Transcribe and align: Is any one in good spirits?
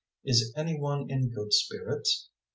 Is 0.25 0.51
any 0.57 0.79
one 0.79 1.11
in 1.11 1.29
good 1.29 1.53
spirits? 1.53 2.27